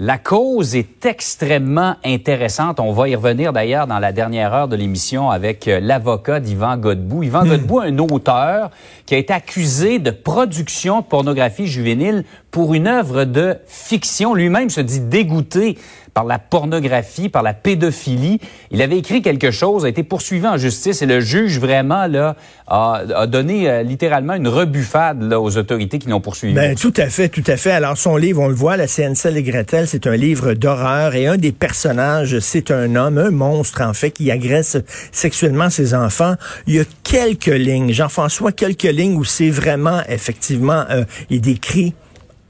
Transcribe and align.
La 0.00 0.18
cause 0.18 0.74
est 0.74 1.06
extrêmement 1.06 1.94
intéressante. 2.04 2.80
On 2.80 2.90
va 2.90 3.08
y 3.08 3.14
revenir 3.14 3.52
d'ailleurs 3.52 3.86
dans 3.86 4.00
la 4.00 4.10
dernière 4.10 4.52
heure 4.52 4.66
de 4.66 4.74
l'émission 4.74 5.30
avec 5.30 5.68
euh, 5.68 5.78
l'avocat 5.78 6.40
d'Yvan 6.40 6.78
Godbout. 6.78 7.22
Yvan 7.22 7.46
Godbout, 7.46 7.78
un 7.78 7.98
auteur 7.98 8.70
qui 9.06 9.14
a 9.14 9.18
été 9.18 9.32
accusé 9.32 10.00
de 10.00 10.10
production 10.10 11.02
de 11.02 11.04
pornographie 11.04 11.68
juvénile 11.68 12.24
pour 12.50 12.74
une 12.74 12.88
œuvre 12.88 13.22
de 13.22 13.56
fiction. 13.68 14.34
Lui-même 14.34 14.68
se 14.68 14.80
dit 14.80 14.98
dégoûté 14.98 15.78
par 16.14 16.24
la 16.24 16.38
pornographie, 16.38 17.28
par 17.28 17.42
la 17.42 17.52
pédophilie. 17.52 18.40
Il 18.70 18.80
avait 18.80 18.98
écrit 18.98 19.20
quelque 19.20 19.50
chose, 19.50 19.84
a 19.84 19.88
été 19.88 20.04
poursuivi 20.04 20.46
en 20.46 20.56
justice 20.56 21.02
et 21.02 21.06
le 21.06 21.20
juge 21.20 21.58
vraiment 21.58 22.06
là 22.06 22.36
a, 22.66 23.02
a 23.14 23.26
donné 23.26 23.68
euh, 23.68 23.82
littéralement 23.82 24.34
une 24.34 24.48
rebuffade 24.48 25.22
là, 25.22 25.40
aux 25.40 25.56
autorités 25.58 25.98
qui 25.98 26.08
l'ont 26.08 26.20
poursuivi. 26.20 26.54
Ben, 26.54 26.74
tout 26.74 26.94
à 26.96 27.08
fait, 27.08 27.28
tout 27.28 27.44
à 27.46 27.56
fait. 27.56 27.72
Alors, 27.72 27.98
son 27.98 28.16
livre, 28.16 28.40
on 28.40 28.48
le 28.48 28.54
voit, 28.54 28.76
La 28.76 28.86
CNCL 28.86 29.36
et 29.36 29.42
Gretel, 29.42 29.86
c'est 29.88 30.06
un 30.06 30.16
livre 30.16 30.54
d'horreur 30.54 31.14
et 31.14 31.26
un 31.26 31.36
des 31.36 31.52
personnages, 31.52 32.38
c'est 32.38 32.70
un 32.70 32.94
homme, 32.96 33.18
un 33.18 33.30
monstre, 33.30 33.82
en 33.82 33.92
fait, 33.92 34.10
qui 34.10 34.30
agresse 34.30 34.78
sexuellement 35.12 35.68
ses 35.68 35.94
enfants. 35.94 36.34
Il 36.66 36.74
y 36.74 36.80
a 36.80 36.84
quelques 37.02 37.46
lignes, 37.46 37.92
Jean-François, 37.92 38.52
quelques 38.52 38.82
lignes 38.82 39.16
où 39.16 39.24
c'est 39.24 39.50
vraiment, 39.50 40.00
effectivement, 40.08 40.84
euh, 40.90 41.04
il 41.30 41.40
décrit 41.40 41.94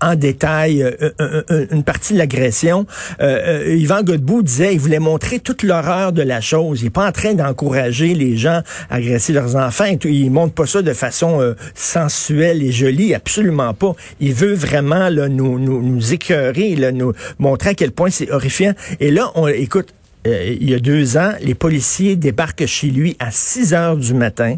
en 0.01 0.15
détail 0.15 0.83
euh, 0.83 0.93
euh, 1.21 1.43
euh, 1.51 1.67
une 1.71 1.85
partie 1.85 2.13
de 2.15 2.19
l'agression. 2.19 2.87
Euh, 3.21 3.75
Yvan 3.77 4.03
Godbout 4.03 4.43
disait 4.43 4.75
il 4.75 4.81
voulait 4.81 4.99
montrer 4.99 5.41
toute 5.41 5.63
l'horreur 5.63 6.13
de 6.13 6.23
la 6.23 6.41
chose. 6.41 6.83
Il 6.83 6.87
est 6.87 6.91
pas 6.91 7.07
en 7.07 7.13
train 7.13 7.35
d'encourager 7.35 8.15
les 8.15 8.37
gens 8.37 8.63
à 8.91 8.97
agresser 8.97 9.33
leurs 9.33 9.57
enfants. 9.57 9.85
et 9.85 9.97
tout. 9.97 10.09
Il 10.09 10.31
montre 10.31 10.55
pas 10.55 10.67
ça 10.67 10.83
de 10.83 10.93
façon 10.93 11.55
sensuelle 11.75 12.63
et 12.63 12.73
jolie, 12.73 13.15
absolument 13.15 13.75
pas. 13.75 13.93
Il 14.21 14.35
veut 14.35 14.55
vraiment 14.55 15.09
là, 15.09 15.29
nous, 15.29 15.59
nous, 15.59 15.83
nous 15.83 16.13
écœurer, 16.13 16.77
là, 16.77 16.93
nous 16.93 17.13
montrer 17.39 17.71
à 17.71 17.75
quel 17.75 17.93
point 17.93 18.11
c'est 18.11 18.31
horrifiant. 18.31 18.75
Et 19.01 19.11
là, 19.11 19.31
on 19.35 19.49
écoute, 19.49 19.95
euh, 20.27 20.57
il 20.61 20.71
y 20.71 20.75
a 20.75 20.79
deux 20.79 21.17
ans, 21.17 21.33
les 21.43 21.55
policiers 21.55 22.17
débarquent 22.17 22.67
chez 22.67 22.89
lui 22.89 23.17
à 23.19 23.31
6 23.31 23.75
heures 23.75 23.97
du 23.97 24.15
matin, 24.15 24.57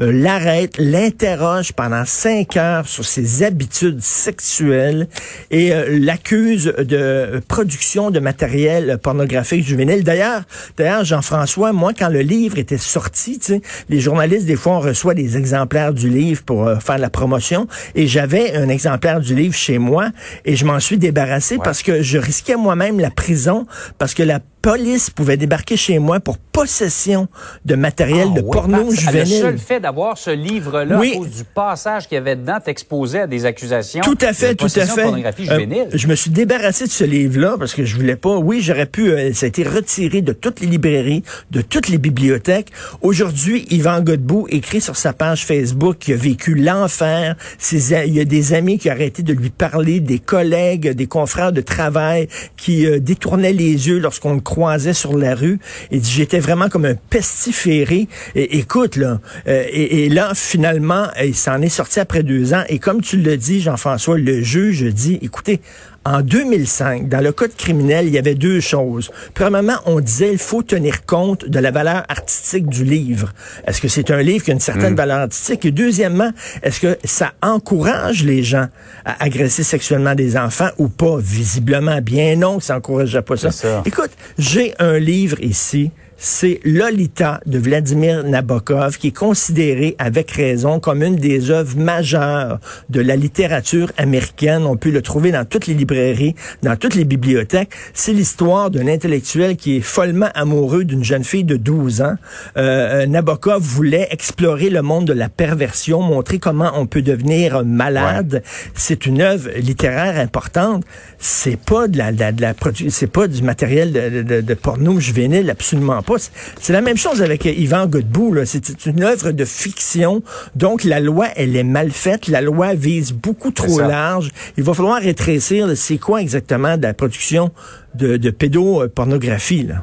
euh, 0.00 0.10
l'arrêtent, 0.12 0.78
l'interrogent 0.78 1.72
pendant 1.72 2.04
cinq 2.04 2.56
heures 2.56 2.88
sur 2.88 3.04
ses 3.04 3.42
habitudes 3.42 4.00
sexuelles 4.00 5.08
et 5.50 5.72
euh, 5.72 5.98
l'accusent 6.00 6.74
de 6.78 7.40
production 7.46 8.10
de 8.10 8.18
matériel 8.18 8.98
pornographique 9.02 9.64
juvénile. 9.64 10.02
D'ailleurs, 10.02 10.42
d'ailleurs, 10.76 11.04
Jean-François, 11.04 11.72
moi, 11.72 11.92
quand 11.96 12.08
le 12.08 12.20
livre 12.20 12.58
était 12.58 12.78
sorti, 12.78 13.40
les 13.88 14.00
journalistes, 14.00 14.46
des 14.46 14.56
fois, 14.56 14.74
on 14.74 14.80
reçoit 14.80 15.14
des 15.14 15.36
exemplaires 15.36 15.92
du 15.92 16.08
livre 16.08 16.42
pour 16.42 16.70
faire 16.82 16.98
la 16.98 17.10
promotion 17.10 17.68
et 17.94 18.06
j'avais 18.06 18.56
un 18.56 18.68
exemplaire 18.68 19.20
du 19.20 19.34
livre 19.34 19.54
chez 19.54 19.78
moi 19.78 20.08
et 20.44 20.56
je 20.56 20.64
m'en 20.64 20.80
suis 20.80 20.98
débarrassé 20.98 21.58
parce 21.62 21.82
que 21.82 22.02
je 22.02 22.18
risquais 22.18 22.56
moi-même 22.56 23.00
la 23.00 23.10
prison 23.10 23.66
parce 23.98 24.14
que 24.14 24.22
la 24.22 24.40
police 24.68 25.10
pouvait 25.10 25.36
débarquer 25.36 25.76
chez 25.76 25.98
moi 25.98 26.20
pour 26.20 26.38
possession 26.38 27.28
de 27.66 27.74
matériel 27.74 28.28
Ah 28.30 28.34
de 28.36 28.40
ouais, 28.40 28.50
porno 28.50 28.78
parce- 28.84 28.90
Le 28.92 28.96
juvénile. 28.96 29.40
seul 29.42 29.58
fait 29.58 29.78
d'avoir 29.78 30.16
ce 30.16 30.30
livre-là, 30.30 30.98
Oui. 30.98 31.12
à 31.14 31.18
cause 31.18 31.28
du 31.28 31.44
passage 31.44 32.08
qu'il 32.08 32.14
y 32.14 32.18
avait 32.18 32.34
dedans, 32.36 32.56
t'exposait 32.64 33.20
à 33.20 33.26
des 33.26 33.44
accusations. 33.44 34.00
Tout 34.02 34.16
à 34.22 34.32
fait, 34.32 34.54
de 34.54 34.58
tout 34.58 34.64
à 34.74 34.86
fait. 34.86 35.02
pornographie 35.02 35.42
Euh, 35.50 35.60
juvénile. 35.60 35.88
je 35.92 36.06
me 36.06 36.14
suis 36.14 36.30
débarrassé 36.30 36.86
de 36.86 36.90
ce 36.90 37.04
livre-là 37.04 37.56
parce 37.58 37.74
que 37.74 37.84
je 37.84 37.94
voulais 37.94 38.16
pas. 38.16 38.38
Oui, 38.38 38.62
j'aurais 38.62 38.86
pu. 38.86 39.10
euh, 39.10 39.34
ça 39.34 39.44
a 39.44 39.48
été 39.50 39.64
retiré 39.64 40.22
de 40.22 40.32
toutes 40.32 40.60
les 40.60 40.66
librairies, 40.66 41.22
de 41.50 41.60
toutes 41.60 41.88
les 41.88 41.98
bibliothèques. 41.98 42.68
Aujourd'hui, 43.02 43.66
Yvan 43.70 44.00
Godbout 44.00 44.46
écrit 44.48 44.80
sur 44.80 44.96
sa 44.96 45.12
page 45.12 45.44
Facebook 45.44 45.98
qu'il 45.98 46.14
a 46.14 46.16
vécu 46.16 46.54
l'enfer. 46.54 47.36
Il 47.70 48.14
y 48.14 48.20
a 48.20 48.24
des 48.24 48.54
amis 48.54 48.78
qui 48.78 48.88
ont 48.88 48.92
arrêté 48.92 49.22
de 49.22 49.34
lui 49.34 49.50
parler, 49.50 50.00
des 50.00 50.18
collègues, 50.20 50.88
des 50.92 51.06
confrères 51.06 51.52
de 51.52 51.60
travail 51.60 52.28
qui 52.56 52.86
euh, 52.86 52.98
détournaient 52.98 53.52
les 53.52 53.88
yeux 53.88 53.98
lorsqu'on 53.98 54.32
le 54.32 54.40
croisait 54.54 54.92
sur 54.92 55.18
la 55.18 55.34
rue. 55.34 55.58
Il 55.90 56.00
dit 56.00 56.10
j'étais 56.10 56.38
vraiment 56.38 56.68
comme 56.68 56.84
un 56.84 56.94
pestiféré. 56.94 58.06
Et, 58.36 58.58
écoute 58.58 58.94
là, 58.94 59.18
euh, 59.48 59.64
et, 59.68 60.04
et 60.04 60.08
là 60.08 60.30
finalement, 60.34 61.08
euh, 61.18 61.24
il 61.24 61.34
s'en 61.34 61.60
est 61.60 61.68
sorti 61.68 61.98
après 61.98 62.22
deux 62.22 62.54
ans. 62.54 62.62
Et 62.68 62.78
comme 62.78 63.00
tu 63.00 63.16
le 63.16 63.36
dis, 63.36 63.60
Jean-François, 63.60 64.16
le 64.16 64.42
juge 64.42 64.84
dit, 64.84 65.18
écoutez. 65.22 65.60
En 66.06 66.20
2005, 66.20 67.08
dans 67.08 67.22
le 67.22 67.32
code 67.32 67.56
criminel, 67.56 68.06
il 68.06 68.12
y 68.12 68.18
avait 68.18 68.34
deux 68.34 68.60
choses. 68.60 69.10
Premièrement, 69.32 69.76
on 69.86 70.00
disait 70.00 70.32
il 70.32 70.38
faut 70.38 70.62
tenir 70.62 71.06
compte 71.06 71.48
de 71.48 71.58
la 71.58 71.70
valeur 71.70 72.04
artistique 72.10 72.66
du 72.66 72.84
livre. 72.84 73.32
Est-ce 73.66 73.80
que 73.80 73.88
c'est 73.88 74.10
un 74.10 74.20
livre 74.20 74.44
qui 74.44 74.50
a 74.50 74.54
une 74.54 74.60
certaine 74.60 74.94
valeur 74.94 75.20
artistique? 75.20 75.64
Et 75.64 75.70
deuxièmement, 75.70 76.30
est-ce 76.62 76.80
que 76.80 76.98
ça 77.04 77.32
encourage 77.40 78.22
les 78.22 78.42
gens 78.42 78.66
à 79.06 79.24
agresser 79.24 79.62
sexuellement 79.62 80.14
des 80.14 80.36
enfants 80.36 80.68
ou 80.76 80.88
pas? 80.88 81.16
Visiblement, 81.18 82.02
bien 82.02 82.36
non, 82.36 82.60
ça 82.60 82.74
n'encourageait 82.74 83.22
pas 83.22 83.38
ça. 83.38 83.82
Écoute, 83.86 84.10
j'ai 84.36 84.74
un 84.78 84.98
livre 84.98 85.40
ici. 85.40 85.90
C'est 86.16 86.60
Lolita 86.64 87.40
de 87.44 87.58
Vladimir 87.58 88.24
Nabokov, 88.24 88.98
qui 88.98 89.08
est 89.08 89.16
considéré 89.16 89.96
avec 89.98 90.30
raison 90.30 90.78
comme 90.78 91.02
une 91.02 91.16
des 91.16 91.50
œuvres 91.50 91.76
majeures 91.76 92.60
de 92.88 93.00
la 93.00 93.16
littérature 93.16 93.90
américaine. 93.96 94.64
On 94.64 94.76
peut 94.76 94.90
le 94.90 95.02
trouver 95.02 95.32
dans 95.32 95.44
toutes 95.44 95.66
les 95.66 95.74
librairies, 95.74 96.34
dans 96.62 96.76
toutes 96.76 96.94
les 96.94 97.04
bibliothèques. 97.04 97.70
C'est 97.92 98.12
l'histoire 98.12 98.70
d'un 98.70 98.86
intellectuel 98.86 99.56
qui 99.56 99.76
est 99.76 99.80
follement 99.80 100.28
amoureux 100.34 100.84
d'une 100.84 101.04
jeune 101.04 101.24
fille 101.24 101.44
de 101.44 101.56
12 101.56 102.02
ans. 102.02 102.14
Euh, 102.56 103.02
euh, 103.02 103.06
Nabokov 103.06 103.60
voulait 103.60 104.08
explorer 104.10 104.70
le 104.70 104.82
monde 104.82 105.06
de 105.06 105.12
la 105.12 105.28
perversion, 105.28 106.00
montrer 106.00 106.38
comment 106.38 106.70
on 106.76 106.86
peut 106.86 107.02
devenir 107.02 107.64
malade. 107.64 108.42
C'est 108.74 109.06
une 109.06 109.20
œuvre 109.20 109.50
littéraire 109.56 110.18
importante. 110.18 110.84
C'est 111.18 111.58
pas 111.58 111.88
de 111.88 111.98
la, 111.98 112.12
de 112.12 112.20
la, 112.20 112.32
de 112.32 112.40
la 112.40 112.54
c'est 112.88 113.10
pas 113.10 113.26
du 113.26 113.42
matériel 113.42 113.92
de, 113.92 114.22
de, 114.22 114.40
de 114.40 114.54
porno 114.54 115.00
juvénile, 115.00 115.50
absolument 115.50 116.03
pas. 116.04 116.14
C'est- 116.60 116.72
la 116.72 116.80
même 116.80 116.96
chose 116.96 117.22
avec 117.22 117.44
Yvan 117.44 117.86
Godbout. 117.86 118.36
C'est 118.44 118.86
une 118.86 119.02
œuvre 119.02 119.32
de 119.32 119.44
fiction. 119.44 120.22
Donc 120.54 120.84
la 120.84 121.00
loi, 121.00 121.28
elle 121.36 121.56
est 121.56 121.62
mal 121.64 121.90
faite. 121.90 122.28
La 122.28 122.40
loi 122.40 122.74
vise 122.74 123.12
beaucoup 123.12 123.50
trop 123.50 123.78
large. 123.88 124.30
Il 124.56 124.64
va 124.64 124.74
falloir 124.74 125.00
rétrécir. 125.00 125.68
C'est 125.76 125.98
quoi 125.98 126.20
exactement 126.20 126.76
de 126.76 126.82
la 126.82 126.94
production 126.94 127.50
de, 127.94 128.16
de 128.16 128.30
pédopornographie 128.30 129.64
là? 129.64 129.82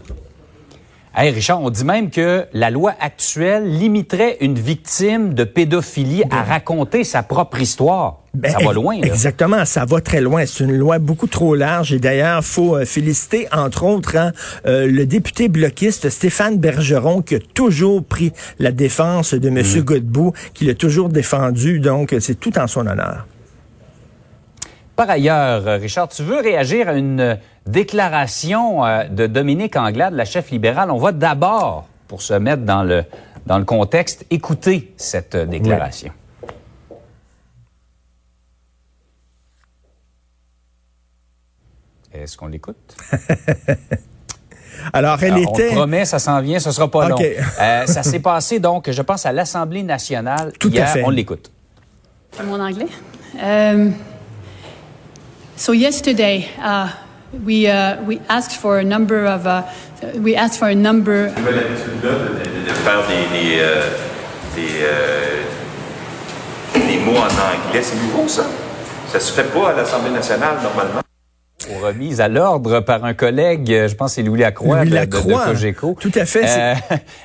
Hey 1.14 1.30
Richard, 1.32 1.62
on 1.62 1.70
dit 1.70 1.84
même 1.84 2.10
que 2.10 2.46
la 2.54 2.70
loi 2.70 2.94
actuelle 3.02 3.70
limiterait 3.70 4.38
une 4.40 4.58
victime 4.58 5.34
de 5.34 5.44
pédophilie 5.44 6.24
à 6.32 6.42
raconter 6.42 7.04
sa 7.04 7.22
propre 7.22 7.60
histoire. 7.60 8.20
Ben, 8.34 8.50
ça 8.50 8.60
va 8.64 8.72
loin, 8.72 8.98
là. 8.98 9.08
Exactement, 9.08 9.66
ça 9.66 9.84
va 9.84 10.00
très 10.00 10.22
loin. 10.22 10.46
C'est 10.46 10.64
une 10.64 10.78
loi 10.78 11.00
beaucoup 11.00 11.28
trop 11.28 11.54
large. 11.54 11.92
Et 11.92 12.00
d'ailleurs, 12.00 12.46
faut 12.46 12.78
euh, 12.78 12.86
féliciter, 12.86 13.50
entre 13.52 13.84
autres, 13.84 14.16
hein, 14.16 14.32
euh, 14.66 14.88
le 14.88 15.06
député 15.06 15.50
bloquiste 15.50 16.10
Stéphane 16.10 16.58
Bergeron, 16.58 17.22
qui 17.22 17.36
a 17.36 17.40
toujours 17.40 18.06
pris 18.06 18.32
la 18.58 18.72
défense 18.72 19.34
de 19.34 19.50
M. 19.50 19.58
Mm. 19.58 19.82
Godbout, 19.82 20.34
qui 20.54 20.64
l'a 20.64 20.76
toujours 20.76 21.10
défendu. 21.10 21.82
Donc, 21.82 22.16
c'est 22.22 22.40
tout 22.40 22.58
en 22.58 22.68
son 22.68 22.88
honneur. 22.88 23.26
Par 25.02 25.10
ailleurs, 25.10 25.68
euh, 25.68 25.78
Richard, 25.78 26.10
tu 26.10 26.22
veux 26.22 26.40
réagir 26.42 26.88
à 26.88 26.94
une 26.94 27.20
euh, 27.20 27.36
déclaration 27.66 28.86
euh, 28.86 29.06
de 29.06 29.26
Dominique 29.26 29.76
Anglade, 29.76 30.14
la 30.14 30.26
chef 30.26 30.52
libérale. 30.52 30.92
On 30.92 31.00
va 31.00 31.12
d'abord, 31.12 31.88
pour 32.08 32.22
se 32.22 32.36
mettre 32.36 32.62
dans 32.66 32.84
le, 32.84 33.04
dans 33.48 33.58
le 33.58 33.66
contexte, 33.66 34.28
écouter 34.30 34.94
cette 34.98 35.36
déclaration. 35.36 36.12
Est-ce 42.14 42.38
qu'on 42.38 42.46
l'écoute? 42.46 42.96
Alors, 44.94 45.18
elle 45.24 45.34
Alors, 45.34 45.50
On 45.50 45.54
était... 45.56 45.70
le 45.70 45.76
promet, 45.78 46.06
ça 46.06 46.20
s'en 46.20 46.40
vient, 46.42 46.60
ce 46.60 46.72
sera 46.72 46.92
pas 46.92 47.06
OK. 47.06 47.10
long. 47.10 47.18
Euh, 47.60 47.88
ça 47.88 48.04
s'est 48.04 48.20
passé 48.20 48.60
donc, 48.60 48.92
je 48.92 49.02
pense, 49.02 49.26
à 49.26 49.32
l'Assemblée 49.32 49.82
nationale 49.82 50.52
Tout 50.60 50.72
à 50.78 50.86
fait. 50.86 51.04
On 51.04 51.10
l'écoute. 51.10 51.52
Mon 52.44 52.60
anglais? 52.60 52.86
Euh, 53.42 53.90
So 55.56 55.74
yesterday, 55.74 56.46
uh, 56.60 56.90
we 57.46 57.68
uh, 57.68 58.02
we 58.08 58.20
asked 58.30 58.58
for 58.60 58.80
a 58.80 58.84
number 58.84 59.26
of 59.26 59.46
uh, 59.46 59.64
we 60.20 60.36
asked 60.36 60.58
for 60.60 60.68
a 60.70 60.76
number. 60.76 61.30
de, 61.30 61.42
de- 61.42 62.62
de 62.68 62.74
faire 62.74 63.02
des, 63.08 63.26
des, 63.38 63.60
euh, 63.60 63.82
des, 64.56 64.84
euh, 64.84 65.44
des 66.88 67.00
mots 67.06 67.18
en 67.18 67.26
anglais. 67.26 67.82
C'est 67.84 67.96
nouveau, 67.98 68.28
ça? 68.28 68.46
Ça 69.12 69.20
se 69.20 69.32
fait 69.34 69.44
pas 69.52 69.70
à 69.70 69.74
l'Assemblée 69.74 70.12
nationale, 70.12 70.56
normalement. 70.64 71.02
remise 71.82 72.22
à 72.22 72.28
l'ordre 72.28 72.80
par 72.82 73.04
un 73.06 73.14
collègue, 73.14 73.68
je 73.88 73.96
pense 73.96 74.12
que 74.12 74.16
c'est 74.16 74.24
Louis 74.24 74.40
Lacroix, 74.40 74.78
Louis 74.80 74.86
de- 74.86 74.90
de- 74.92 74.96
Lacroix. 74.96 75.46
de 75.48 75.52
Cogeco. 75.52 75.98
Tout 76.00 76.12
à 76.16 76.26
fait, 76.26 76.46
Euh, 76.48 76.74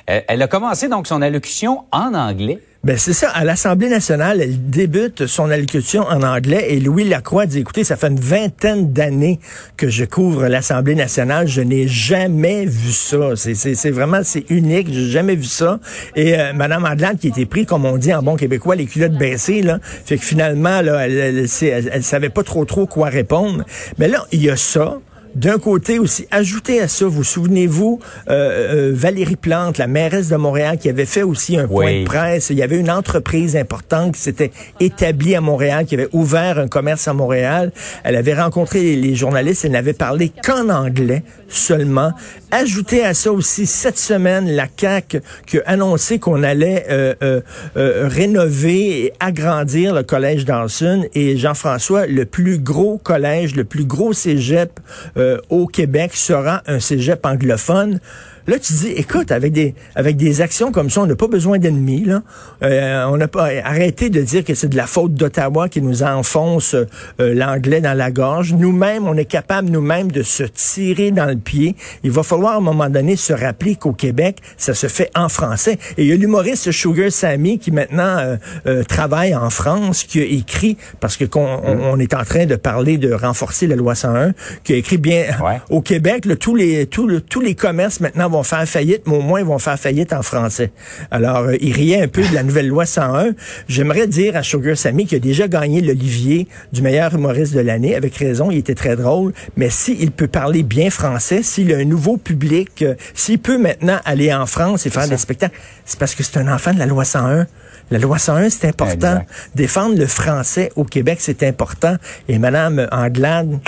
elle- 0.05 0.23
elle 0.27 0.41
a 0.41 0.47
commencé 0.47 0.87
donc 0.87 1.05
son 1.07 1.21
allocution 1.21 1.83
en 1.91 2.13
anglais. 2.13 2.59
Ben 2.87 2.95
c'est 2.97 3.11
ça. 3.11 3.27
À 3.31 3.43
l'Assemblée 3.43 3.89
nationale, 3.89 4.39
elle 4.39 4.69
débute 4.69 5.25
son 5.27 5.51
allocution 5.51 6.03
en 6.03 6.23
anglais 6.23 6.67
et 6.69 6.79
Louis 6.79 7.03
Lacroix 7.03 7.45
dit, 7.45 7.59
écoutez, 7.59 7.83
ça 7.83 7.97
fait 7.97 8.07
une 8.07 8.17
vingtaine 8.21 8.93
d'années 8.93 9.41
que 9.75 9.89
je 9.89 10.05
couvre 10.05 10.47
l'Assemblée 10.47 10.95
nationale. 10.95 11.49
Je 11.49 11.59
n'ai 11.59 11.85
jamais 11.89 12.65
vu 12.65 12.93
ça. 12.93 13.31
C'est, 13.35 13.91
vraiment, 13.91 14.21
c'est 14.23 14.49
unique. 14.49 14.87
J'ai 14.89 15.09
jamais 15.09 15.35
vu 15.35 15.43
ça. 15.43 15.81
Et 16.15 16.39
euh, 16.39 16.53
Madame 16.53 16.85
Adlante, 16.85 17.19
qui 17.19 17.27
était 17.27 17.45
pris, 17.45 17.65
comme 17.65 17.83
on 17.83 17.97
dit 17.97 18.13
en 18.13 18.23
bon 18.23 18.37
québécois, 18.37 18.77
les 18.77 18.85
culottes 18.85 19.17
baissées, 19.17 19.63
là, 19.63 19.79
fait 20.05 20.17
que 20.17 20.23
finalement, 20.23 20.79
là, 20.81 21.05
elle, 21.05 21.17
elle, 21.17 21.45
elle- 21.63 21.89
elle 21.91 22.03
savait 22.03 22.29
pas 22.29 22.43
trop 22.43 22.63
trop 22.63 22.85
quoi 22.87 23.09
répondre. 23.09 23.65
Mais 23.97 24.07
là, 24.07 24.25
il 24.31 24.41
y 24.41 24.49
a 24.49 24.55
ça. 24.55 24.99
D'un 25.37 25.59
côté 25.59 25.99
aussi, 25.99 26.25
ajoutez 26.31 26.81
à 26.81 26.87
ça, 26.87 27.05
vous 27.05 27.23
souvenez-vous, 27.23 27.99
euh, 28.27 28.89
euh, 28.89 28.91
Valérie 28.91 29.35
Plante, 29.35 29.77
la 29.77 29.85
mairesse 29.85 30.29
de 30.29 30.35
Montréal, 30.35 30.79
qui 30.79 30.89
avait 30.89 31.05
fait 31.05 31.21
aussi 31.21 31.57
un 31.57 31.67
point 31.67 31.99
de 31.99 32.05
presse. 32.05 32.49
Il 32.49 32.57
y 32.57 32.63
avait 32.63 32.79
une 32.79 32.89
entreprise 32.89 33.55
importante 33.55 34.15
qui 34.15 34.21
s'était 34.21 34.49
établie 34.79 35.35
à 35.35 35.41
Montréal, 35.41 35.85
qui 35.85 35.93
avait 35.93 36.09
ouvert 36.11 36.57
un 36.57 36.67
commerce 36.67 37.07
à 37.07 37.13
Montréal. 37.13 37.71
Elle 38.03 38.15
avait 38.15 38.33
rencontré 38.33 38.81
les, 38.81 38.95
les 38.95 39.13
journalistes, 39.13 39.63
elle 39.63 39.73
n'avait 39.73 39.93
parlé 39.93 40.31
qu'en 40.43 40.69
anglais 40.69 41.21
seulement. 41.49 42.13
Ajoutez 42.49 43.05
à 43.05 43.13
ça 43.13 43.31
aussi, 43.31 43.67
cette 43.67 43.99
semaine, 43.99 44.49
la 44.49 44.65
CAQ 44.75 45.21
qui 45.45 45.59
a 45.59 45.63
annoncé 45.67 46.17
qu'on 46.17 46.41
allait 46.41 46.85
euh, 46.89 47.41
rénover 47.75 49.05
et 49.05 49.13
agrandir 49.19 49.93
le 49.93 50.01
collège 50.01 50.45
Dawson. 50.45 51.05
Et 51.13 51.37
Jean-François, 51.37 52.07
le 52.07 52.25
plus 52.25 52.57
gros 52.57 52.97
collège, 52.97 53.55
le 53.55 53.65
plus 53.65 53.85
gros 53.85 54.13
cégep 54.13 54.79
euh, 55.26 55.26
au 55.49 55.67
Québec 55.67 56.15
sera 56.15 56.61
un 56.67 56.79
cégep 56.79 57.25
anglophone. 57.25 57.99
Là, 58.47 58.57
tu 58.59 58.73
dis, 58.73 58.87
écoute, 58.89 59.31
avec 59.31 59.51
des 59.51 59.75
avec 59.95 60.15
des 60.17 60.41
actions 60.41 60.71
comme 60.71 60.89
ça, 60.89 61.01
on 61.01 61.05
n'a 61.05 61.15
pas 61.15 61.27
besoin 61.27 61.59
d'ennemis. 61.59 62.05
Là, 62.05 62.21
Euh, 62.63 63.05
on 63.09 63.17
n'a 63.17 63.27
pas 63.27 63.49
arrêté 63.63 64.09
de 64.09 64.21
dire 64.21 64.43
que 64.43 64.53
c'est 64.55 64.67
de 64.69 64.77
la 64.77 64.87
faute 64.87 65.13
d'Ottawa 65.13 65.69
qui 65.69 65.81
nous 65.81 66.01
enfonce 66.03 66.73
euh, 66.73 66.85
l'anglais 67.19 67.81
dans 67.81 67.93
la 67.95 68.09
gorge. 68.09 68.53
Nous-mêmes, 68.53 69.05
on 69.07 69.15
est 69.15 69.25
capable 69.25 69.69
nous-mêmes 69.69 70.11
de 70.11 70.23
se 70.23 70.43
tirer 70.43 71.11
dans 71.11 71.25
le 71.25 71.35
pied. 71.35 71.75
Il 72.03 72.11
va 72.11 72.23
falloir 72.23 72.53
à 72.53 72.57
un 72.57 72.61
moment 72.61 72.89
donné 72.89 73.15
se 73.15 73.33
rappeler 73.33 73.75
qu'au 73.75 73.91
Québec, 73.93 74.37
ça 74.57 74.73
se 74.73 74.87
fait 74.87 75.11
en 75.15 75.29
français. 75.29 75.77
Et 75.97 76.03
il 76.03 76.07
y 76.07 76.13
a 76.13 76.15
l'humoriste 76.15 76.71
Sugar 76.71 77.11
Sammy 77.11 77.59
qui 77.59 77.71
maintenant 77.71 78.17
euh, 78.17 78.37
euh, 78.65 78.83
travaille 78.83 79.35
en 79.35 79.49
France, 79.49 80.03
qui 80.03 80.19
a 80.21 80.23
écrit 80.25 80.77
parce 80.99 81.17
que 81.17 81.25
qu'on 81.25 81.45
on, 81.45 81.79
on 81.93 81.99
est 81.99 82.13
en 82.13 82.23
train 82.23 82.45
de 82.45 82.55
parler 82.55 82.97
de 82.97 83.11
renforcer 83.13 83.67
la 83.67 83.75
loi 83.75 83.93
101, 83.93 84.33
qui 84.63 84.73
a 84.73 84.77
écrit 84.77 84.97
bien 84.97 85.25
Ouais. 85.43 85.59
au 85.69 85.81
Québec, 85.81 86.25
là, 86.25 86.35
tous 86.35 86.55
les 86.55 86.85
tous, 86.87 87.07
le- 87.07 87.21
tous 87.21 87.41
les 87.41 87.53
commerces 87.55 87.99
maintenant 87.99 88.29
vont 88.29 88.36
faire 88.43 88.67
faillite, 88.67 89.03
mais 89.05 89.15
au 89.15 89.21
moins 89.21 89.39
ils 89.39 89.45
vont 89.45 89.59
faire 89.59 89.79
faillite 89.79 90.13
en 90.13 90.21
français. 90.21 90.71
Alors, 91.11 91.37
euh, 91.37 91.55
il 91.61 91.73
riait 91.73 92.01
un 92.01 92.07
peu 92.07 92.21
de 92.21 92.33
la 92.33 92.43
nouvelle 92.43 92.67
loi 92.67 92.85
101. 92.85 93.31
J'aimerais 93.67 94.07
dire 94.07 94.35
à 94.35 94.43
Sugar 94.43 94.77
Sammy 94.77 95.05
qui 95.05 95.15
a 95.15 95.19
déjà 95.19 95.47
gagné 95.47 95.81
l'Olivier 95.81 96.47
du 96.71 96.81
meilleur 96.81 97.13
humoriste 97.13 97.53
de 97.53 97.59
l'année, 97.59 97.95
avec 97.95 98.15
raison, 98.15 98.51
il 98.51 98.57
était 98.57 98.75
très 98.75 98.95
drôle, 98.95 99.33
mais 99.55 99.69
s'il 99.69 100.11
peut 100.11 100.27
parler 100.27 100.63
bien 100.63 100.89
français, 100.89 101.43
s'il 101.43 101.73
a 101.73 101.77
un 101.77 101.85
nouveau 101.85 102.17
public, 102.17 102.81
euh, 102.81 102.95
s'il 103.13 103.39
peut 103.39 103.57
maintenant 103.57 103.99
aller 104.05 104.33
en 104.33 104.45
France 104.45 104.85
et 104.85 104.89
faire 104.89 105.07
des 105.07 105.17
spectacles, 105.17 105.57
c'est 105.85 105.99
parce 105.99 106.15
que 106.15 106.23
c'est 106.23 106.37
un 106.37 106.53
enfant 106.53 106.73
de 106.73 106.79
la 106.79 106.85
loi 106.85 107.05
101. 107.05 107.47
La 107.89 107.99
loi 107.99 108.17
101, 108.19 108.49
c'est 108.49 108.67
important. 108.67 108.91
Exact. 108.91 109.29
Défendre 109.55 109.97
le 109.97 110.07
français 110.07 110.71
au 110.75 110.83
Québec, 110.83 111.19
c'est 111.21 111.43
important. 111.43 111.95
Et 112.27 112.37
Madame 112.37 112.87
Anglade, 112.91 113.59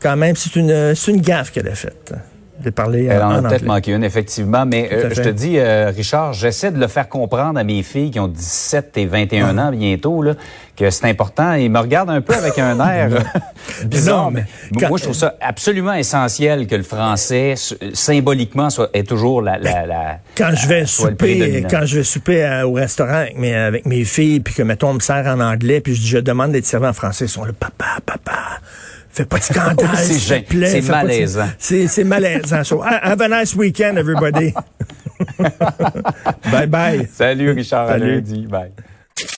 quand 0.00 0.16
même, 0.16 0.36
c'est 0.36 0.54
une, 0.56 0.94
c'est 0.94 1.10
une 1.12 1.20
gaffe 1.20 1.50
qu'elle 1.50 1.68
a 1.68 1.74
faite 1.74 2.14
de 2.62 2.70
parler 2.70 3.04
Elle 3.04 3.22
en 3.22 3.32
en, 3.32 3.44
a 3.44 3.48
peut-être 3.48 3.64
manqué 3.66 3.92
une, 3.92 4.02
effectivement. 4.04 4.66
Mais 4.66 4.88
euh, 4.92 5.10
je 5.12 5.22
te 5.22 5.28
dis, 5.28 5.58
euh, 5.58 5.90
Richard, 5.94 6.32
j'essaie 6.32 6.70
de 6.70 6.78
le 6.80 6.86
faire 6.88 7.08
comprendre 7.08 7.58
à 7.58 7.64
mes 7.64 7.82
filles 7.82 8.10
qui 8.10 8.20
ont 8.20 8.28
17 8.28 8.96
et 8.96 9.06
21 9.06 9.56
Ah. 9.58 9.62
ans 9.66 9.70
bientôt, 9.72 10.22
là, 10.22 10.34
que 10.76 10.90
c'est 10.90 11.06
important. 11.06 11.54
Ils 11.54 11.70
me 11.70 11.78
regardent 11.78 12.10
un 12.10 12.20
peu 12.20 12.34
avec 12.34 12.58
un 12.58 12.78
air 12.88 13.10
euh, 13.12 13.84
bizarre. 13.84 14.24
Non, 14.24 14.30
mais 14.32 14.44
quand- 14.78 14.88
Moi, 14.88 14.98
je 14.98 15.04
trouve 15.04 15.14
ça 15.16 15.34
absolument 15.40 15.92
essentiel 15.94 16.66
que 16.66 16.74
le 16.74 16.82
français, 16.82 17.54
symboliquement, 17.94 18.70
soit, 18.70 18.90
est 18.94 19.06
toujours 19.06 19.42
la... 19.42 19.58
la, 19.58 19.86
la 19.86 20.18
Quand 20.36 20.50
je 20.54 20.66
vais 20.68 20.86
souper, 20.86 21.64
quand 21.70 21.84
je 21.84 21.96
vais 21.98 22.04
souper 22.04 22.62
au 22.64 22.72
restaurant 22.72 23.14
avec 23.14 23.36
mes, 23.38 23.54
avec 23.54 23.86
mes 23.86 24.04
filles, 24.04 24.40
puis 24.40 24.54
que 24.54 24.62
mettons 24.62 24.90
on 24.90 24.94
me 24.94 25.00
sert 25.00 25.26
en 25.26 25.40
anglais, 25.40 25.80
puis 25.80 25.94
je, 25.94 26.00
dis, 26.00 26.08
je 26.08 26.18
demande 26.18 26.52
d'être 26.52 26.66
servi 26.66 26.86
en 26.86 26.92
français, 26.92 27.24
ils 27.26 27.28
sont 27.28 27.44
là, 27.44 27.52
papa, 27.58 27.98
papa. 28.04 28.38
Fais 29.18 29.24
pas 29.24 29.38
de 29.38 29.42
scandale, 29.42 29.88
C'est 29.96 30.14
s'il 30.14 30.44
te 30.44 30.48
plaît. 30.50 30.80
c'est 30.80 30.88
malaisant. 30.88 31.48
C'est, 31.58 32.04
malaisant. 32.04 32.62
So, 32.62 32.80
ha- 32.82 33.00
have 33.02 33.20
a 33.20 33.28
nice 33.28 33.52
weekend, 33.56 33.98
everybody. 33.98 34.54
bye 36.52 36.66
bye. 36.68 37.08
Salut, 37.12 37.50
Richard. 37.50 37.88
À 37.88 37.98
Salut. 37.98 38.14
lundi. 38.14 38.46
Bye. 38.46 38.70